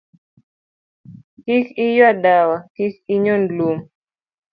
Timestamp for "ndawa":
2.17-2.57